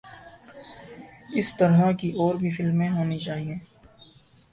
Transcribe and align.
اس 1.33 1.53
طرح 1.57 1.91
کی 1.99 2.09
اور 2.17 2.35
بھی 2.35 2.51
فلمیں 2.51 2.89
ہونی 2.89 3.19
چاہئے 3.19 3.55